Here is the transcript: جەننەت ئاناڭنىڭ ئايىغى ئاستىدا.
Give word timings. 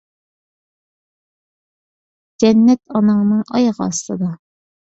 جەننەت 2.45 2.83
ئاناڭنىڭ 2.97 3.47
ئايىغى 3.53 3.87
ئاستىدا. 3.89 4.35